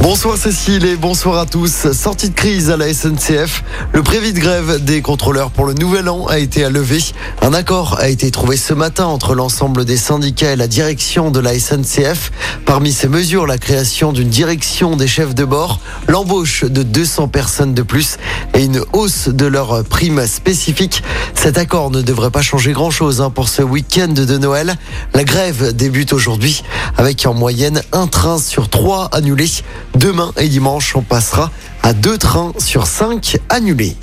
Bonsoir 0.00 0.36
Cécile 0.36 0.84
et 0.84 0.96
bonsoir 0.96 1.38
à 1.38 1.46
tous. 1.46 1.90
Sortie 1.92 2.28
de 2.28 2.34
crise 2.34 2.70
à 2.70 2.76
la 2.76 2.92
SNCF, 2.92 3.64
le 3.92 4.02
prévis 4.02 4.34
de 4.34 4.38
grève 4.38 4.84
des 4.84 5.00
contrôleurs 5.00 5.50
pour 5.50 5.64
le 5.64 5.72
nouvel 5.72 6.10
an 6.10 6.26
a 6.26 6.38
été 6.38 6.62
à 6.62 6.68
lever. 6.68 7.00
Un 7.40 7.54
accord 7.54 7.98
a 7.98 8.08
été 8.08 8.30
trouvé 8.30 8.58
ce 8.58 8.74
matin 8.74 9.06
entre 9.06 9.34
l'ensemble 9.34 9.86
des 9.86 9.96
syndicats 9.96 10.52
et 10.52 10.56
la 10.56 10.66
direction 10.66 11.30
de 11.30 11.40
la 11.40 11.58
SNCF. 11.58 12.32
Parmi 12.66 12.92
ces 12.92 13.08
mesures, 13.08 13.46
la 13.46 13.56
création 13.56 14.12
d'une 14.12 14.28
direction 14.28 14.96
des 14.96 15.06
chefs 15.06 15.34
de 15.34 15.44
bord, 15.44 15.80
l'embauche 16.06 16.64
de 16.64 16.82
200 16.82 17.28
personnes 17.28 17.72
de 17.72 17.82
plus 17.82 18.18
et 18.52 18.64
une 18.64 18.82
hausse 18.92 19.28
de 19.28 19.46
leurs 19.46 19.84
primes 19.84 20.26
spécifiques. 20.26 21.02
Cet 21.34 21.56
accord 21.56 21.90
ne 21.90 22.02
devrait 22.02 22.30
pas 22.30 22.42
changer 22.42 22.72
grand-chose 22.72 23.22
hein, 23.22 23.30
pour 23.30 23.48
ce 23.48 23.62
week-end 23.62 24.08
de 24.08 24.38
Noël. 24.38 24.76
La 25.14 25.24
grève 25.24 25.74
débute 25.74 26.12
aujourd'hui 26.12 26.62
avec 26.98 27.24
en 27.26 27.34
moyenne 27.34 27.82
un 27.92 28.06
train 28.06 28.38
sur 28.38 28.68
trois 28.68 29.08
annulé. 29.12 29.48
Demain 29.96 30.32
et 30.36 30.48
dimanche, 30.48 30.96
on 30.96 31.02
passera 31.02 31.50
à 31.82 31.92
deux 31.92 32.18
trains 32.18 32.52
sur 32.58 32.86
cinq 32.86 33.38
annulés. 33.48 33.96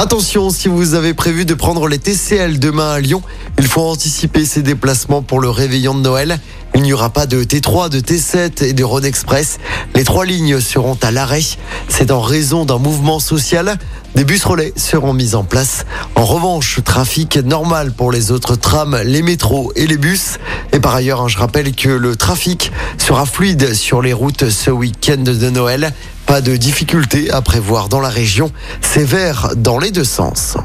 Attention, 0.00 0.50
si 0.50 0.68
vous 0.68 0.94
avez 0.94 1.12
prévu 1.12 1.44
de 1.44 1.54
prendre 1.54 1.88
les 1.88 1.98
TCL 1.98 2.60
demain 2.60 2.92
à 2.92 3.00
Lyon, 3.00 3.20
il 3.58 3.66
faut 3.66 3.80
anticiper 3.80 4.44
ces 4.44 4.62
déplacements 4.62 5.22
pour 5.22 5.40
le 5.40 5.50
réveillon 5.50 5.92
de 5.92 6.00
Noël. 6.00 6.38
Il 6.76 6.82
n'y 6.82 6.92
aura 6.92 7.10
pas 7.10 7.26
de 7.26 7.42
T3, 7.42 7.88
de 7.88 7.98
T7 7.98 8.62
et 8.62 8.74
de 8.74 8.84
Road 8.84 9.04
Express. 9.04 9.58
Les 9.96 10.04
trois 10.04 10.24
lignes 10.24 10.60
seront 10.60 10.96
à 11.02 11.10
l'arrêt. 11.10 11.42
C'est 11.88 12.12
en 12.12 12.20
raison 12.20 12.64
d'un 12.64 12.78
mouvement 12.78 13.18
social. 13.18 13.76
Des 14.14 14.22
bus 14.22 14.44
relais 14.44 14.72
seront 14.76 15.14
mis 15.14 15.34
en 15.34 15.42
place. 15.42 15.84
En 16.14 16.24
revanche, 16.24 16.78
trafic 16.84 17.36
normal 17.36 17.90
pour 17.90 18.12
les 18.12 18.30
autres 18.30 18.54
trams, 18.54 19.00
les 19.04 19.22
métros 19.22 19.72
et 19.74 19.88
les 19.88 19.98
bus. 19.98 20.38
Et 20.72 20.78
par 20.78 20.94
ailleurs, 20.94 21.22
hein, 21.22 21.28
je 21.28 21.38
rappelle 21.38 21.74
que 21.74 21.88
le 21.88 22.14
trafic 22.14 22.70
sera 22.98 23.26
fluide 23.26 23.74
sur 23.74 24.00
les 24.00 24.12
routes 24.12 24.48
ce 24.48 24.70
week-end 24.70 25.22
de 25.24 25.50
Noël. 25.50 25.92
Pas 26.28 26.42
de 26.42 26.56
difficultés 26.56 27.30
à 27.30 27.40
prévoir 27.40 27.88
dans 27.88 28.00
la 28.00 28.10
région. 28.10 28.52
Vert 28.96 29.52
dans 29.56 29.78
les 29.78 29.90
deux 29.90 30.04
sens. 30.04 30.58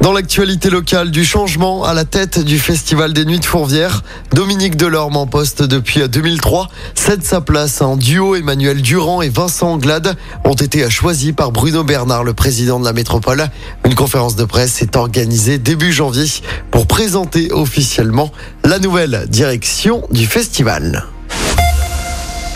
Dans 0.00 0.12
l'actualité 0.12 0.70
locale 0.70 1.10
du 1.10 1.26
changement 1.26 1.84
à 1.84 1.92
la 1.92 2.06
tête 2.06 2.38
du 2.38 2.58
Festival 2.58 3.12
des 3.12 3.26
Nuits 3.26 3.40
de 3.40 3.44
Fourvière, 3.44 4.02
Dominique 4.32 4.76
Delorme 4.76 5.18
en 5.18 5.26
poste 5.26 5.62
depuis 5.62 6.08
2003 6.08 6.68
cède 6.94 7.22
sa 7.22 7.42
place 7.42 7.82
en 7.82 7.98
duo. 7.98 8.34
Emmanuel 8.34 8.80
Durand 8.80 9.20
et 9.20 9.28
Vincent 9.28 9.72
Anglade 9.72 10.16
ont 10.44 10.54
été 10.54 10.88
choisis 10.88 11.32
par 11.32 11.52
Bruno 11.52 11.84
Bernard, 11.84 12.24
le 12.24 12.32
président 12.32 12.80
de 12.80 12.86
la 12.86 12.94
métropole. 12.94 13.48
Une 13.84 13.94
conférence 13.94 14.36
de 14.36 14.44
presse 14.44 14.80
est 14.80 14.96
organisée 14.96 15.58
début 15.58 15.92
janvier 15.92 16.24
pour 16.70 16.86
présenter 16.86 17.52
officiellement 17.52 18.32
la 18.64 18.78
nouvelle 18.78 19.26
direction 19.28 20.02
du 20.10 20.24
festival. 20.24 21.04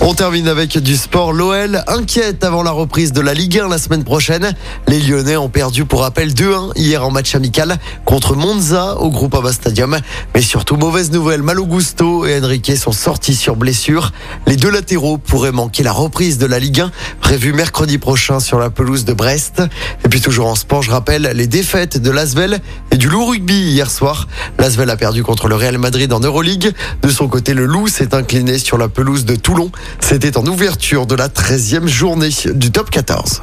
On 0.08 0.14
termine 0.14 0.46
avec 0.46 0.78
du 0.78 0.96
sport. 0.96 1.32
L'OL 1.32 1.82
inquiète 1.88 2.44
avant 2.44 2.62
la 2.62 2.70
reprise 2.70 3.12
de 3.12 3.20
la 3.20 3.34
Ligue 3.34 3.58
1 3.58 3.66
la 3.66 3.76
semaine 3.76 4.04
prochaine. 4.04 4.54
Les 4.86 5.00
Lyonnais 5.00 5.36
ont 5.36 5.48
perdu 5.48 5.84
pour 5.84 6.02
rappel 6.02 6.32
2-1 6.32 6.70
hier 6.76 7.04
en 7.04 7.10
match 7.10 7.34
amical 7.34 7.76
contre 8.04 8.36
Monza 8.36 8.98
au 8.98 9.10
Groupama 9.10 9.50
Stadium. 9.50 9.98
Mais 10.32 10.42
surtout, 10.42 10.76
mauvaise 10.76 11.10
nouvelle, 11.10 11.42
Malo 11.42 11.66
Gusto 11.66 12.24
et 12.24 12.38
Enrique 12.38 12.76
sont 12.76 12.92
sortis 12.92 13.34
sur 13.34 13.56
blessure. 13.56 14.12
Les 14.46 14.54
deux 14.54 14.70
latéraux 14.70 15.18
pourraient 15.18 15.50
manquer 15.50 15.82
la 15.82 15.90
reprise 15.90 16.38
de 16.38 16.46
la 16.46 16.60
Ligue 16.60 16.82
1 16.82 16.92
prévue 17.20 17.52
mercredi 17.52 17.98
prochain 17.98 18.38
sur 18.38 18.60
la 18.60 18.70
pelouse 18.70 19.06
de 19.06 19.12
Brest. 19.12 19.60
Et 20.04 20.08
puis 20.08 20.20
toujours 20.20 20.46
en 20.46 20.54
sport, 20.54 20.84
je 20.84 20.92
rappelle 20.92 21.32
les 21.34 21.48
défaites 21.48 22.00
de 22.00 22.12
l'Asvel 22.12 22.60
et 22.92 22.96
du 22.96 23.08
Loup 23.08 23.26
Rugby 23.26 23.72
hier 23.72 23.91
soir. 23.91 24.28
L'Asvel 24.60 24.88
a 24.88 24.96
perdu 24.96 25.24
contre 25.24 25.48
le 25.48 25.56
Real 25.56 25.78
Madrid 25.78 26.12
en 26.12 26.20
Euroleague. 26.20 26.72
De 27.02 27.08
son 27.08 27.26
côté, 27.26 27.54
le 27.54 27.66
Loup 27.66 27.88
s'est 27.88 28.14
incliné 28.14 28.60
sur 28.60 28.78
la 28.78 28.88
pelouse 28.88 29.24
de 29.24 29.34
Toulon. 29.34 29.72
C'était 30.00 30.36
en 30.36 30.47
ouverture 30.47 31.06
de 31.06 31.14
la 31.14 31.28
13e 31.28 31.86
journée 31.86 32.30
du 32.55 32.70
top 32.70 32.91
14. 32.91 33.42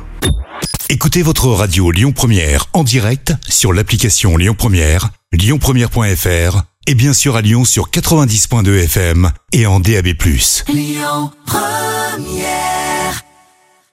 Écoutez 0.90 1.22
votre 1.22 1.48
radio 1.48 1.92
Lyon 1.92 2.11
Première 2.11 2.67
en 2.73 2.83
direct 2.83 3.33
sur 3.48 3.73
l'application 3.73 4.38
Lyon 4.38 4.55
Première, 4.58 5.10
lyonpremière.fr 5.32 6.64
et 6.88 6.95
bien 6.95 7.14
sûr 7.14 7.36
à 7.36 7.42
Lyon 7.42 7.66
sur 7.66 7.89
90.2 7.89 8.83
FM 8.83 9.32
et 9.52 9.66
en 9.66 9.80
DAB+. 9.80 10.08
Lyon 10.67 11.32
Première 11.45 12.83